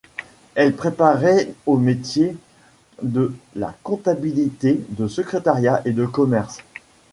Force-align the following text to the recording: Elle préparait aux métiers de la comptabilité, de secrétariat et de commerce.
Elle 0.55 0.75
préparait 0.75 1.53
aux 1.67 1.77
métiers 1.77 2.35
de 3.03 3.35
la 3.53 3.71
comptabilité, 3.83 4.79
de 4.89 5.07
secrétariat 5.07 5.83
et 5.85 5.91
de 5.91 6.07
commerce. 6.07 6.57